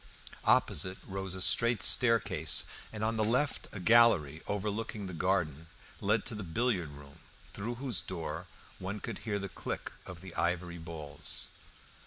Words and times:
Opposite 0.47 0.97
rose 1.05 1.35
a 1.35 1.43
straight 1.43 1.83
staircase, 1.83 2.65
and 2.91 3.03
on 3.03 3.17
the 3.17 3.23
left 3.23 3.67
a 3.71 3.79
gallery 3.79 4.41
overlooking 4.47 5.05
the 5.05 5.13
garden 5.13 5.67
led 5.99 6.25
to 6.25 6.33
the 6.33 6.41
billiard 6.41 6.89
room, 6.89 7.19
through 7.53 7.75
whose 7.75 8.01
door 8.01 8.47
one 8.79 8.99
could 8.99 9.19
hear 9.19 9.37
the 9.37 9.47
click 9.47 9.91
of 10.07 10.21
the 10.21 10.33
ivory 10.33 10.79
balls. 10.79 11.49